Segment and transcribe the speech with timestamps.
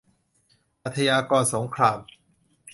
[0.83, 1.99] อาชญากรสงคราม